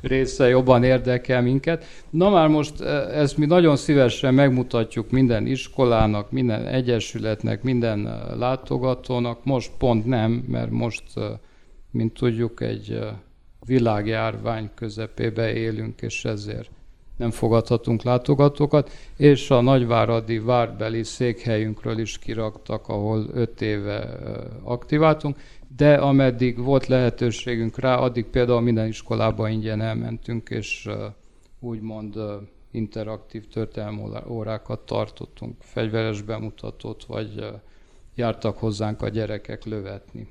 része 0.00 0.48
jobban 0.48 0.84
érdekel 0.84 1.42
minket. 1.42 1.84
Na 2.10 2.30
már 2.30 2.48
most 2.48 2.80
e, 2.80 2.86
ezt 3.20 3.36
mi 3.36 3.46
nagyon 3.46 3.76
szívesen 3.76 4.34
megmutatjuk 4.34 5.10
minden 5.10 5.46
iskolának, 5.46 6.30
minden 6.30 6.66
egyesületnek, 6.66 7.62
minden 7.62 8.06
e, 8.06 8.34
látogatónak, 8.34 9.44
most 9.44 9.70
pont 9.78 10.06
nem, 10.06 10.44
mert 10.48 10.70
most, 10.70 11.16
e, 11.16 11.40
mint 11.90 12.12
tudjuk, 12.12 12.60
egy 12.60 12.98
világjárvány 13.66 14.70
közepébe 14.74 15.52
élünk, 15.52 16.02
és 16.02 16.24
ezért 16.24 16.70
nem 17.20 17.30
fogadhatunk 17.30 18.02
látogatókat, 18.02 18.90
és 19.16 19.50
a 19.50 19.60
nagyváradi 19.60 20.38
várbeli 20.38 21.02
székhelyünkről 21.02 21.98
is 21.98 22.18
kiraktak, 22.18 22.88
ahol 22.88 23.26
öt 23.32 23.60
éve 23.60 24.18
aktiváltunk, 24.62 25.36
de 25.76 25.94
ameddig 25.94 26.58
volt 26.58 26.86
lehetőségünk 26.86 27.78
rá, 27.78 27.96
addig 27.96 28.24
például 28.24 28.60
minden 28.60 28.86
iskolába 28.86 29.48
ingyen 29.48 29.80
elmentünk, 29.80 30.48
és 30.50 30.88
úgymond 31.58 32.14
interaktív 32.70 33.48
történelmi 33.48 34.02
órákat 34.28 34.80
tartottunk, 34.80 35.56
fegyveres 35.58 36.22
bemutatót, 36.22 37.04
vagy 37.04 37.44
jártak 38.14 38.58
hozzánk 38.58 39.02
a 39.02 39.08
gyerekek 39.08 39.64
lövetni. 39.64 40.28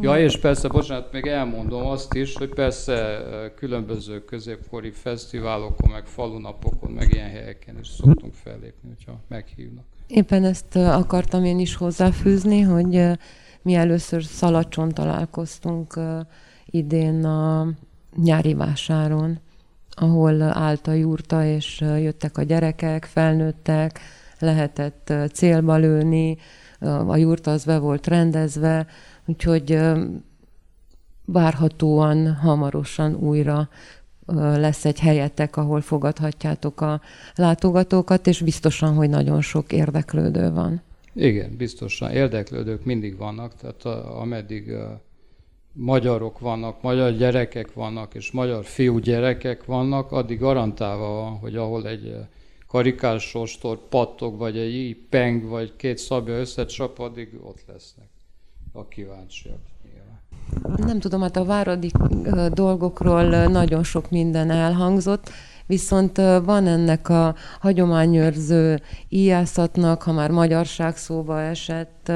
Ja, 0.00 0.18
és 0.18 0.38
persze, 0.38 0.68
bocsánat, 0.68 1.12
még 1.12 1.26
elmondom 1.26 1.86
azt 1.86 2.14
is, 2.14 2.34
hogy 2.34 2.48
persze 2.48 3.22
különböző 3.56 4.24
középkori 4.24 4.90
fesztiválokon, 4.90 5.90
meg 5.90 6.06
falunapokon, 6.06 6.90
meg 6.90 7.12
ilyen 7.12 7.30
helyeken 7.30 7.78
is 7.78 7.88
szoktunk 7.88 8.34
fellépni, 8.34 8.88
hogyha 8.88 9.20
meghívnak. 9.28 9.84
Éppen 10.06 10.44
ezt 10.44 10.76
akartam 10.76 11.44
én 11.44 11.58
is 11.58 11.74
hozzáfűzni, 11.74 12.60
hogy 12.60 13.10
mi 13.62 13.74
először 13.74 14.24
Szalacson 14.24 14.88
találkoztunk 14.88 16.00
idén 16.66 17.24
a 17.24 17.68
nyári 18.16 18.54
vásáron, 18.54 19.38
ahol 19.90 20.42
állt 20.42 20.86
a 20.86 20.92
jurta, 20.92 21.44
és 21.44 21.80
jöttek 21.80 22.38
a 22.38 22.42
gyerekek, 22.42 23.04
felnőttek, 23.04 24.00
lehetett 24.38 25.12
célba 25.32 25.76
lőni, 25.76 26.36
a 27.06 27.16
jurta 27.16 27.50
az 27.50 27.64
be 27.64 27.78
volt 27.78 28.06
rendezve, 28.06 28.86
úgyhogy 29.26 29.78
várhatóan 31.24 32.34
hamarosan 32.34 33.14
újra 33.14 33.68
lesz 34.34 34.84
egy 34.84 35.00
helyetek, 35.00 35.56
ahol 35.56 35.80
fogadhatjátok 35.80 36.80
a 36.80 37.00
látogatókat, 37.34 38.26
és 38.26 38.40
biztosan, 38.40 38.94
hogy 38.94 39.08
nagyon 39.08 39.40
sok 39.40 39.72
érdeklődő 39.72 40.50
van. 40.50 40.82
Igen, 41.12 41.56
biztosan. 41.56 42.10
Érdeklődők 42.10 42.84
mindig 42.84 43.16
vannak, 43.16 43.54
tehát 43.54 43.84
a, 43.84 44.20
ameddig 44.20 44.72
a 44.72 45.00
magyarok 45.72 46.38
vannak, 46.38 46.82
magyar 46.82 47.16
gyerekek 47.16 47.72
vannak, 47.72 48.14
és 48.14 48.30
magyar 48.30 48.64
fiú 48.64 48.98
gyerekek 48.98 49.64
vannak, 49.64 50.12
addig 50.12 50.38
garantálva 50.38 51.08
van, 51.08 51.38
hogy 51.38 51.56
ahol 51.56 51.86
egy 51.86 52.14
karikás 52.68 53.22
sostor 53.22 53.88
pattog, 53.88 54.38
vagy 54.38 54.58
egy 54.58 54.96
peng, 55.10 55.48
vagy 55.48 55.76
két 55.76 55.98
szabja 55.98 56.34
összecsap, 56.34 56.98
addig 56.98 57.28
ott 57.42 57.64
lesznek 57.66 58.15
a 58.76 58.88
kíváncsiak. 58.88 59.58
Nem 60.76 61.00
tudom, 61.00 61.20
hát 61.20 61.36
a 61.36 61.44
váradi 61.44 61.90
dolgokról 62.52 63.46
nagyon 63.46 63.82
sok 63.82 64.10
minden 64.10 64.50
elhangzott, 64.50 65.30
viszont 65.66 66.16
van 66.44 66.66
ennek 66.66 67.08
a 67.08 67.34
hagyományőrző 67.60 68.80
íjászatnak, 69.08 70.02
ha 70.02 70.12
már 70.12 70.30
magyarság 70.30 70.96
szóba 70.96 71.40
esett, 71.40 72.12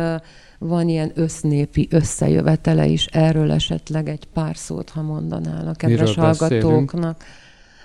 van 0.58 0.88
ilyen 0.88 1.12
össznépi 1.14 1.88
összejövetele 1.90 2.86
is, 2.86 3.06
erről 3.06 3.50
esetleg 3.50 4.08
egy 4.08 4.24
pár 4.24 4.56
szót, 4.56 4.90
ha 4.90 5.02
mondanál 5.02 5.68
a 5.68 5.72
kedves 5.72 6.08
Miről 6.08 6.24
hallgatóknak. 6.24 6.90
Beszélünk? 6.90 7.16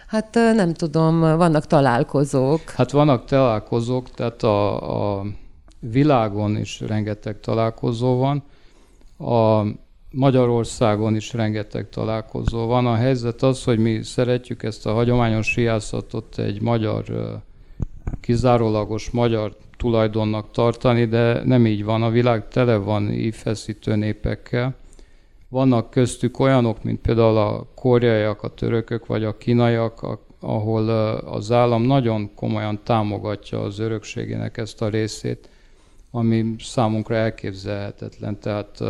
Hát 0.08 0.34
nem 0.34 0.74
tudom, 0.74 1.20
vannak 1.20 1.68
találkozók. 1.68 2.70
Hát 2.70 2.92
vannak 2.92 3.26
találkozók, 3.26 4.12
tehát 4.12 4.44
a, 4.44 5.18
a 5.18 5.26
világon 5.80 6.58
is 6.58 6.80
rengeteg 6.80 7.40
találkozó 7.40 8.18
van, 8.18 8.44
a 9.18 9.64
Magyarországon 10.12 11.16
is 11.16 11.34
rengeteg 11.34 11.90
találkozó 11.90 12.66
van. 12.66 12.86
A 12.86 12.96
helyzet 12.96 13.44
az, 13.44 13.64
hogy 13.64 13.80
mi 13.80 14.04
szeretjük 14.04 14.64
ezt 14.64 14.86
a 14.86 14.94
hagyományos 14.94 15.48
siászatot 15.48 16.40
egy 16.40 16.62
magyar, 16.62 17.04
kizárólagos 18.22 19.10
magyar 19.10 19.56
tulajdonnak 19.78 20.52
tartani, 20.52 21.06
de 21.06 21.44
nem 21.46 21.66
így 21.66 21.84
van. 21.84 22.04
A 22.04 22.10
világ 22.10 22.48
tele 22.48 22.76
van 22.76 23.12
ívfeszítő 23.12 23.96
népekkel. 23.96 24.76
Vannak 25.50 25.90
köztük 25.90 26.40
olyanok, 26.40 26.84
mint 26.84 27.02
például 27.02 27.38
a 27.38 27.68
koreaiak, 27.76 28.44
a 28.44 28.54
törökök 28.54 29.06
vagy 29.06 29.24
a 29.24 29.38
kínaiak, 29.38 30.20
ahol 30.40 30.90
az 31.26 31.52
állam 31.52 31.82
nagyon 31.82 32.34
komolyan 32.36 32.80
támogatja 32.84 33.62
az 33.62 33.80
örökségének 33.80 34.58
ezt 34.58 34.82
a 34.82 34.90
részét 34.90 35.50
ami 36.16 36.56
számunkra 36.60 37.16
elképzelhetetlen. 37.16 38.40
Tehát 38.40 38.84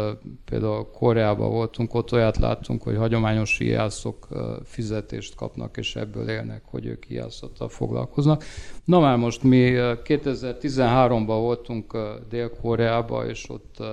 például 0.46 0.90
Koreában 0.92 1.52
voltunk, 1.52 1.94
ott 1.94 2.14
olyat 2.14 2.38
láttunk, 2.38 2.84
hogy 2.84 2.96
hagyományos 2.96 3.60
ijászok 3.60 4.28
fizetést 4.64 5.36
kapnak, 5.36 5.78
és 5.78 5.96
ebből 5.96 6.30
élnek, 6.30 6.62
hogy 6.66 6.86
ők 6.86 7.10
ijászattal 7.10 7.70
foglalkoznak. 7.70 8.44
Na 8.84 9.00
már 9.00 9.18
most 9.18 9.44
mi 9.44 9.72
2013-ban 9.76 11.26
voltunk 11.26 11.98
Dél-Koreába, 12.30 13.26
és 13.26 13.50
ott 13.50 13.84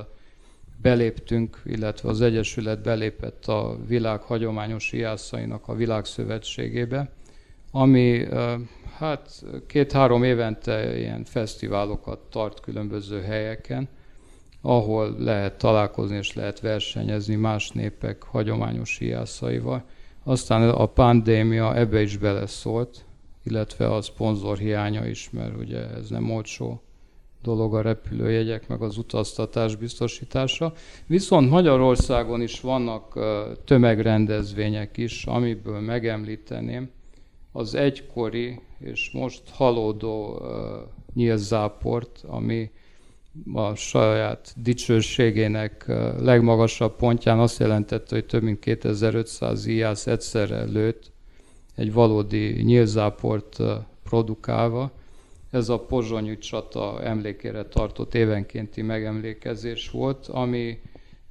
beléptünk, 0.83 1.63
illetve 1.65 2.09
az 2.09 2.21
Egyesület 2.21 2.83
belépett 2.83 3.47
a 3.47 3.77
világ 3.87 4.21
hagyományos 4.21 4.93
ijászainak 4.93 5.69
a 5.69 5.75
világszövetségébe, 5.75 7.13
ami 7.73 8.27
Hát 9.03 9.45
két-három 9.67 10.23
évente 10.23 10.99
ilyen 10.99 11.25
fesztiválokat 11.25 12.19
tart 12.19 12.61
különböző 12.61 13.21
helyeken, 13.21 13.89
ahol 14.61 15.17
lehet 15.19 15.59
találkozni 15.59 16.17
és 16.17 16.35
lehet 16.35 16.61
versenyezni 16.61 17.35
más 17.35 17.71
népek 17.71 18.23
hagyományos 18.23 18.99
hiászaival. 18.99 19.85
Aztán 20.25 20.69
a 20.69 20.87
pandémia 20.87 21.77
ebbe 21.77 22.03
is 22.03 22.17
beleszólt, 22.17 23.05
illetve 23.45 23.95
a 23.95 24.03
szponzor 24.03 24.59
hiánya 24.59 25.07
is, 25.07 25.31
mert 25.31 25.57
ugye 25.57 25.89
ez 25.89 26.09
nem 26.09 26.31
olcsó 26.31 26.83
dolog 27.43 27.75
a 27.75 27.83
repülőjegyek, 27.83 28.69
meg 28.69 28.83
az 28.83 28.99
utaztatás 28.99 29.77
biztosítása. 29.77 30.73
Viszont 31.07 31.51
Magyarországon 31.51 32.43
is 32.43 32.61
vannak 32.61 33.19
tömegrendezvények 33.65 34.97
is, 34.97 35.25
amiből 35.25 35.81
megemlíteném 35.81 36.91
az 37.53 37.75
egykori 37.75 38.61
és 38.79 39.11
most 39.13 39.43
halódó 39.51 40.43
nyílzáport, 41.15 42.25
ami 42.27 42.71
a 43.53 43.75
saját 43.75 44.55
dicsőségének 44.57 45.85
legmagasabb 46.19 46.97
pontján 46.97 47.39
azt 47.39 47.59
jelentette, 47.59 48.15
hogy 48.15 48.27
több 48.27 48.43
mint 48.43 48.59
2500 48.59 49.67
íjász 49.67 50.07
egyszerre 50.07 50.65
lőtt 50.65 51.11
egy 51.75 51.93
valódi 51.93 52.63
nyílzáport 52.63 53.57
produkálva. 54.05 54.91
Ez 55.51 55.69
a 55.69 55.79
pozsonyű 55.81 56.39
csata 56.39 57.03
emlékére 57.03 57.65
tartott 57.65 58.15
évenkénti 58.15 58.83
megemlékezés 58.83 59.91
volt, 59.91 60.27
ami 60.27 60.81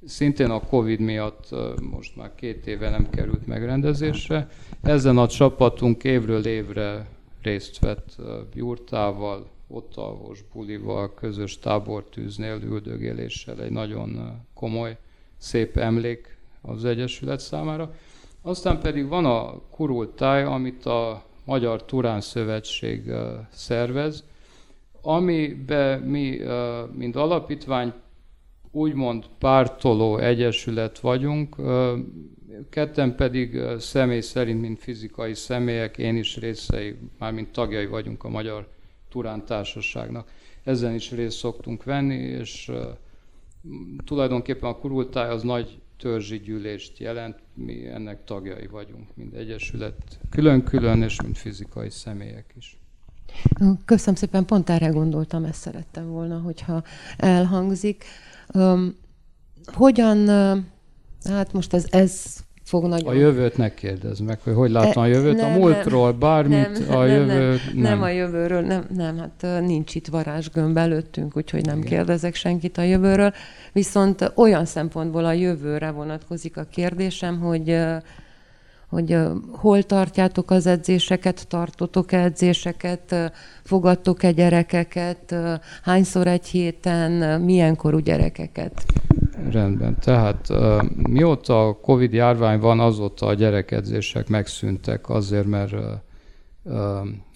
szintén 0.06 0.50
a 0.50 0.60
Covid 0.60 1.00
miatt 1.00 1.48
most 1.90 2.16
már 2.16 2.34
két 2.34 2.66
éve 2.66 2.90
nem 2.90 3.10
került 3.10 3.46
megrendezésre. 3.46 4.48
Ezen 4.82 5.18
a 5.18 5.26
csapatunk 5.26 6.04
évről 6.04 6.46
évre 6.46 7.06
részt 7.42 7.78
vett 7.78 8.16
jurtával, 8.54 9.46
ott 9.68 9.96
alvos 9.96 10.44
bulival, 10.52 11.14
közös 11.14 11.58
tábortűznél, 11.58 12.60
üldögéléssel 12.62 13.62
egy 13.62 13.70
nagyon 13.70 14.40
komoly, 14.54 14.96
szép 15.36 15.76
emlék 15.76 16.36
az 16.60 16.84
Egyesület 16.84 17.40
számára. 17.40 17.94
Aztán 18.42 18.80
pedig 18.80 19.08
van 19.08 19.24
a 19.24 19.60
kurultáj, 19.70 20.44
amit 20.44 20.86
a 20.86 21.24
Magyar 21.44 21.84
Turán 21.84 22.20
Szövetség 22.20 23.12
szervez, 23.52 24.24
amiben 25.02 26.00
mi, 26.00 26.40
mint 26.92 27.16
alapítvány, 27.16 27.92
úgymond 28.72 29.24
pártoló 29.38 30.18
egyesület 30.18 30.98
vagyunk, 30.98 31.56
ketten 32.70 33.16
pedig 33.16 33.60
személy 33.78 34.20
szerint, 34.20 34.60
mint 34.60 34.78
fizikai 34.78 35.34
személyek, 35.34 35.98
én 35.98 36.16
is 36.16 36.36
részei, 36.36 36.96
mármint 37.18 37.52
tagjai 37.52 37.86
vagyunk 37.86 38.24
a 38.24 38.28
Magyar 38.28 38.68
Turán 39.08 39.44
Társaságnak. 39.44 40.30
Ezen 40.64 40.94
is 40.94 41.10
részt 41.10 41.36
szoktunk 41.36 41.84
venni, 41.84 42.14
és 42.14 42.70
tulajdonképpen 44.04 44.70
a 44.70 44.78
kurultáj 44.78 45.28
az 45.28 45.42
nagy 45.42 45.80
törzsi 45.98 46.38
gyűlést 46.38 46.98
jelent, 46.98 47.38
mi 47.54 47.86
ennek 47.86 48.24
tagjai 48.24 48.66
vagyunk, 48.66 49.16
mint 49.16 49.34
egyesület, 49.34 50.18
külön-külön, 50.30 51.02
és 51.02 51.22
mint 51.22 51.38
fizikai 51.38 51.90
személyek 51.90 52.52
is. 52.56 52.81
Köszönöm 53.84 54.14
szépen, 54.14 54.44
pont 54.44 54.70
erre 54.70 54.86
gondoltam, 54.86 55.44
ezt 55.44 55.60
szerettem 55.60 56.10
volna, 56.10 56.38
hogyha 56.38 56.82
elhangzik. 57.16 58.04
Um, 58.54 58.96
hogyan, 59.66 60.28
hát 61.24 61.52
most 61.52 61.74
ez, 61.74 61.86
ez 61.90 62.42
fog 62.64 62.86
nagyon... 62.86 63.08
A 63.08 63.12
jövőt 63.12 63.56
ne 63.56 63.74
kérdezz 63.74 64.18
meg, 64.18 64.40
hogy 64.40 64.54
hogy 64.54 64.70
látom 64.70 65.02
a 65.02 65.06
jövőt, 65.06 65.36
nem, 65.36 65.52
a 65.52 65.56
múltról, 65.56 66.12
bármit, 66.12 66.88
nem, 66.88 66.98
a 66.98 67.04
jövőt 67.04 67.64
nem, 67.64 67.74
nem. 67.74 67.82
Nem 67.82 68.02
a 68.02 68.08
jövőről, 68.08 68.60
nem, 68.60 68.86
nem, 68.94 69.18
hát 69.18 69.60
nincs 69.60 69.94
itt 69.94 70.06
varázsgömb 70.06 70.76
előttünk, 70.76 71.36
úgyhogy 71.36 71.64
nem 71.64 71.78
Igen. 71.78 71.88
kérdezek 71.88 72.34
senkit 72.34 72.78
a 72.78 72.82
jövőről. 72.82 73.32
Viszont 73.72 74.32
olyan 74.34 74.64
szempontból 74.64 75.24
a 75.24 75.32
jövőre 75.32 75.90
vonatkozik 75.90 76.56
a 76.56 76.64
kérdésem, 76.70 77.40
hogy 77.40 77.78
hogy 78.92 79.16
hol 79.50 79.82
tartjátok 79.82 80.50
az 80.50 80.66
edzéseket, 80.66 81.48
tartotok 81.48 82.12
edzéseket, 82.12 83.32
fogadtok-e 83.62 84.30
gyerekeket, 84.30 85.34
hányszor 85.82 86.26
egy 86.26 86.46
héten, 86.46 87.40
milyen 87.40 87.76
korú 87.76 87.98
gyerekeket? 87.98 88.84
Rendben. 89.50 89.96
Tehát 90.00 90.48
mióta 90.96 91.68
a 91.68 91.80
Covid 91.80 92.12
járvány 92.12 92.60
van, 92.60 92.80
azóta 92.80 93.26
a 93.26 93.34
gyerekedzések 93.34 94.28
megszűntek 94.28 95.08
azért, 95.08 95.46
mert 95.46 95.74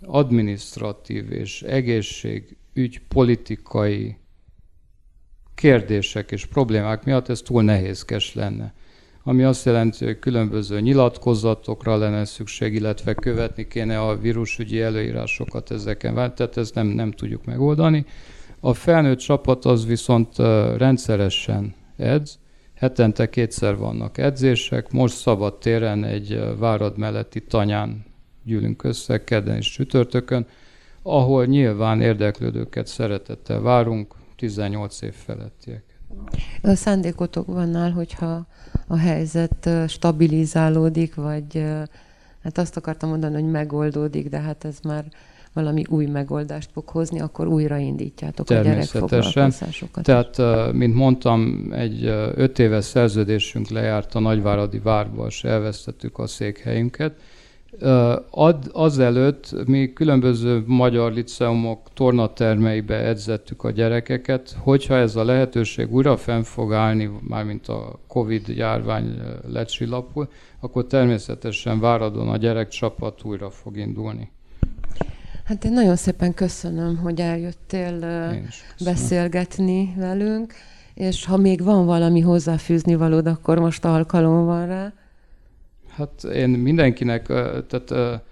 administratív 0.02 1.32
és 1.32 1.62
egészségügy 1.62 3.00
politikai 3.08 4.16
kérdések 5.54 6.30
és 6.30 6.46
problémák 6.46 7.04
miatt 7.04 7.28
ez 7.28 7.40
túl 7.40 7.62
nehézkes 7.62 8.34
lenne 8.34 8.74
ami 9.28 9.42
azt 9.42 9.64
jelenti, 9.64 10.04
hogy 10.04 10.18
különböző 10.18 10.80
nyilatkozatokra 10.80 11.96
lenne 11.96 12.24
szükség, 12.24 12.74
illetve 12.74 13.14
követni 13.14 13.66
kéne 13.68 14.00
a 14.00 14.18
vírusügyi 14.18 14.80
előírásokat 14.80 15.70
ezeken, 15.70 16.14
tehát 16.14 16.56
ezt 16.56 16.74
nem, 16.74 16.86
nem 16.86 17.10
tudjuk 17.10 17.44
megoldani. 17.44 18.04
A 18.60 18.74
felnőtt 18.74 19.18
csapat 19.18 19.64
az 19.64 19.86
viszont 19.86 20.36
rendszeresen 20.76 21.74
edz, 21.96 22.38
hetente 22.74 23.28
kétszer 23.28 23.76
vannak 23.76 24.18
edzések, 24.18 24.90
most 24.90 25.16
szabad 25.16 25.58
téren 25.58 26.04
egy 26.04 26.40
várad 26.58 26.98
melletti 26.98 27.40
tanyán 27.40 28.04
gyűlünk 28.44 28.84
össze, 28.84 29.24
kedden 29.24 29.56
és 29.56 29.70
csütörtökön, 29.70 30.46
ahol 31.02 31.44
nyilván 31.44 32.00
érdeklődőket 32.00 32.86
szeretettel 32.86 33.60
várunk, 33.60 34.14
18 34.36 35.02
év 35.02 35.14
felettiek. 35.14 35.95
A 36.62 36.74
szándékotok 36.74 37.46
vannál, 37.46 37.90
hogyha 37.90 38.46
a 38.86 38.96
helyzet 38.96 39.70
stabilizálódik, 39.88 41.14
vagy 41.14 41.64
hát 42.42 42.58
azt 42.58 42.76
akartam 42.76 43.08
mondani, 43.08 43.34
hogy 43.34 43.50
megoldódik, 43.50 44.28
de 44.28 44.40
hát 44.40 44.64
ez 44.64 44.78
már 44.82 45.04
valami 45.52 45.84
új 45.88 46.06
megoldást 46.06 46.70
fog 46.72 46.88
hozni, 46.88 47.20
akkor 47.20 47.46
újraindítjátok 47.46 48.50
a 48.50 48.54
gyerekfoglalkozásokat. 48.54 50.04
Tehát, 50.04 50.40
mint 50.72 50.94
mondtam, 50.94 51.68
egy 51.72 52.04
öt 52.34 52.58
éves 52.58 52.84
szerződésünk 52.84 53.68
lejárt 53.68 54.14
a 54.14 54.18
Nagyváradi 54.18 54.78
Várba, 54.78 55.26
és 55.26 55.44
elvesztettük 55.44 56.18
a 56.18 56.26
székhelyünket. 56.26 57.14
Ad, 58.30 58.70
azelőtt 58.72 59.66
mi 59.66 59.92
különböző 59.92 60.62
magyar 60.66 61.12
liceumok 61.12 61.88
tornatermeibe 61.94 62.94
edzettük 62.94 63.64
a 63.64 63.70
gyerekeket, 63.70 64.56
hogyha 64.58 64.96
ez 64.96 65.16
a 65.16 65.24
lehetőség 65.24 65.94
újra 65.94 66.16
fenn 66.16 66.42
fog 66.42 66.72
állni, 66.72 67.10
mármint 67.28 67.68
a 67.68 67.98
Covid 68.06 68.48
járvány 68.48 69.20
lecsillapul, 69.52 70.28
akkor 70.60 70.86
természetesen 70.86 71.80
váradon 71.80 72.28
a 72.28 72.36
gyerekcsapat 72.36 73.24
újra 73.24 73.50
fog 73.50 73.76
indulni. 73.76 74.30
Hát 75.44 75.64
én 75.64 75.72
nagyon 75.72 75.96
szépen 75.96 76.34
köszönöm, 76.34 76.96
hogy 76.96 77.20
eljöttél 77.20 77.98
beszélgetni 78.84 79.94
velünk, 79.96 80.54
és 80.94 81.24
ha 81.24 81.36
még 81.36 81.62
van 81.62 81.86
valami 81.86 82.20
hozzáfűzni 82.20 82.94
valód, 82.94 83.26
akkor 83.26 83.58
most 83.58 83.84
alkalom 83.84 84.44
van 84.44 84.66
rá. 84.66 84.92
Hát 85.96 86.24
én 86.24 86.48
mindenkinek, 86.48 87.26
tehát 87.66 88.22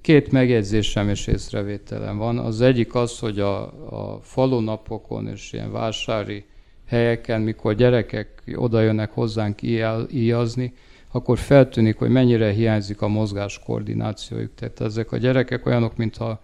két 0.00 0.32
megjegyzésem 0.32 1.08
és 1.08 1.26
észrevételem 1.26 2.16
van. 2.16 2.38
Az 2.38 2.60
egyik 2.60 2.94
az, 2.94 3.18
hogy 3.18 3.40
a, 3.40 3.62
a 3.90 4.20
falunapokon 4.22 5.28
és 5.28 5.52
ilyen 5.52 5.72
vásári 5.72 6.44
helyeken, 6.86 7.40
mikor 7.40 7.74
gyerekek 7.74 8.42
oda 8.54 8.80
jönnek 8.80 9.10
hozzánk 9.10 9.62
íjazni, 10.10 10.74
akkor 11.12 11.38
feltűnik, 11.38 11.96
hogy 11.96 12.10
mennyire 12.10 12.50
hiányzik 12.50 13.00
a 13.00 13.08
mozgás 13.08 13.58
koordinációjuk. 13.58 14.54
Tehát 14.54 14.80
ezek 14.80 15.12
a 15.12 15.16
gyerekek 15.16 15.66
olyanok, 15.66 15.96
mintha 15.96 16.40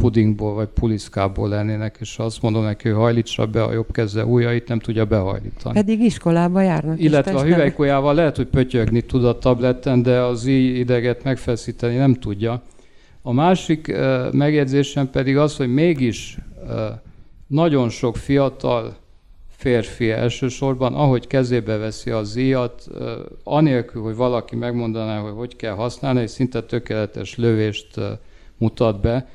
pudingból 0.00 0.54
vagy 0.54 0.68
puliszkából 0.68 1.48
lennének, 1.48 1.96
és 2.00 2.18
azt 2.18 2.42
mondom 2.42 2.62
neki, 2.62 2.88
hogy 2.88 2.98
hajlítsa 2.98 3.46
be 3.46 3.62
a 3.62 3.72
jobb 3.72 3.92
keze 3.92 4.24
ujjait, 4.24 4.68
nem 4.68 4.78
tudja 4.78 5.04
behajlítani. 5.04 5.74
Pedig 5.74 6.00
iskolába 6.00 6.60
járnak. 6.60 7.00
Illetve 7.00 7.38
a 7.38 7.42
hüvelykujjával 7.42 8.14
lehet, 8.14 8.36
hogy 8.36 8.46
pötyögni 8.46 9.00
tud 9.00 9.24
a 9.24 9.38
tabletten, 9.38 10.02
de 10.02 10.20
az 10.20 10.46
így 10.46 10.76
ideget 10.76 11.24
megfeszíteni 11.24 11.96
nem 11.96 12.14
tudja. 12.14 12.62
A 13.22 13.32
másik 13.32 13.88
uh, 13.88 14.32
megjegyzésem 14.32 15.10
pedig 15.10 15.36
az, 15.36 15.56
hogy 15.56 15.72
mégis 15.72 16.38
uh, 16.62 16.70
nagyon 17.46 17.88
sok 17.88 18.16
fiatal 18.16 18.96
férfi 19.56 20.10
elsősorban, 20.10 20.94
ahogy 20.94 21.26
kezébe 21.26 21.76
veszi 21.76 22.10
az 22.10 22.36
íjat, 22.36 22.86
uh, 22.88 23.10
anélkül, 23.44 24.02
hogy 24.02 24.14
valaki 24.16 24.56
megmondaná, 24.56 25.18
hogy 25.18 25.32
hogy 25.36 25.56
kell 25.56 25.74
használni, 25.74 26.20
és 26.20 26.30
szinte 26.30 26.62
tökéletes 26.62 27.36
lövést 27.36 28.00
mutat 28.56 29.00
be, 29.00 29.28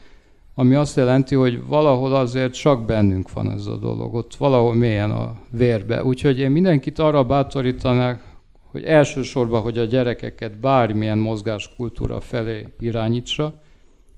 ami 0.56 0.76
azt 0.76 0.96
jelenti, 0.96 1.36
hogy 1.36 1.66
valahol 1.66 2.16
azért 2.16 2.54
csak 2.54 2.86
bennünk 2.86 3.34
van 3.34 3.52
ez 3.52 3.66
a 3.66 3.78
dolog, 3.78 4.14
ott 4.14 4.36
valahol 4.36 4.74
mélyen 4.74 5.12
a 5.12 5.36
vérbe. 5.52 6.04
Úgyhogy 6.04 6.40
én 6.40 6.52
mindenkit 6.52 7.00
arra 7.00 7.24
bátorítanák, 7.24 8.24
hogy 8.72 8.84
elsősorban, 8.84 9.62
hogy 9.62 9.78
a 9.78 9.86
gyerekeket 9.86 10.60
bármilyen 10.60 11.18
mozgáskultúra 11.18 12.20
felé 12.20 12.68
irányítsa, 12.80 13.62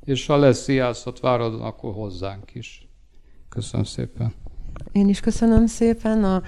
és 0.06 0.26
ha 0.26 0.38
lesz 0.38 0.68
ijászat 0.68 1.20
váradon, 1.20 1.62
akkor 1.62 1.94
hozzánk 1.94 2.54
is. 2.54 2.88
Köszönöm 3.50 3.86
szépen. 3.86 4.34
Én 4.92 5.10
is 5.10 5.20
köszönöm 5.20 5.66
szépen, 5.66 6.24
a 6.24 6.42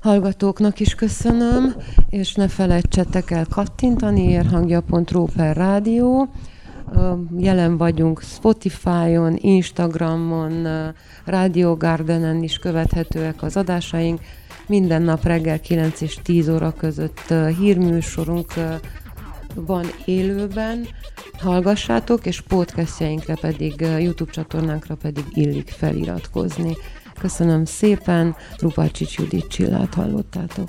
hallgatóknak 0.00 0.80
is 0.80 0.94
köszönöm, 0.94 1.74
és 2.08 2.34
ne 2.34 2.48
felejtsetek 2.48 3.30
el 3.30 3.46
kattintani, 3.50 4.22
érhangja.ru 4.22 5.24
per 5.36 5.56
rádió, 5.56 6.28
Jelen 7.36 7.76
vagyunk 7.76 8.22
Spotify-on, 8.22 9.36
Instagramon, 9.36 10.66
Radio 11.24 11.76
Gardenen 11.76 12.42
is 12.42 12.58
követhetőek 12.58 13.42
az 13.42 13.56
adásaink. 13.56 14.20
Minden 14.66 15.02
nap 15.02 15.24
reggel 15.24 15.60
9 15.60 16.00
és 16.00 16.18
10 16.22 16.48
óra 16.48 16.72
között 16.72 17.34
hírműsorunk 17.58 18.52
van 19.54 19.86
élőben. 20.04 20.86
Hallgassátok, 21.38 22.26
és 22.26 22.40
podcastjainkra 22.40 23.34
pedig, 23.40 23.80
YouTube 23.80 24.30
csatornánkra 24.30 24.94
pedig 24.94 25.24
illik 25.30 25.68
feliratkozni. 25.68 26.76
Köszönöm 27.20 27.64
szépen, 27.64 28.36
Lupácsics 28.58 29.18
Judit 29.18 29.46
Csillát 29.48 29.94
hallottátok. 29.94 30.68